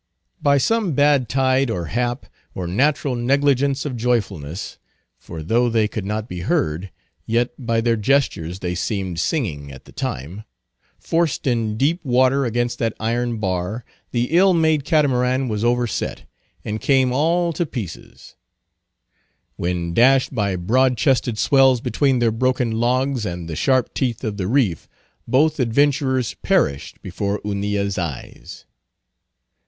[0.41, 4.79] By some bad tide or hap, or natural negligence of joyfulness
[5.19, 6.89] (for though they could not be heard,
[7.27, 10.43] yet by their gestures they seemed singing at the time)
[10.97, 16.25] forced in deep water against that iron bar, the ill made catamaran was overset,
[16.65, 18.35] and came all to pieces;
[19.55, 24.37] when dashed by broad chested swells between their broken logs and the sharp teeth of
[24.37, 24.89] the reef,
[25.27, 28.65] both adventurers perished before Hunilla's eyes.